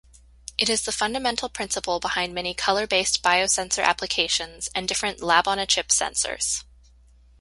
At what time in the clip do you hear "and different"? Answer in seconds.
4.73-5.21